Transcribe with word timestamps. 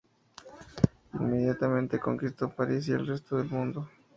Inmediatamente 1.13 1.99
conquistó 1.99 2.49
París 2.49 2.87
y 2.87 2.93
el 2.93 3.05
resto 3.05 3.37
del 3.37 3.51
mundo. 3.51 3.87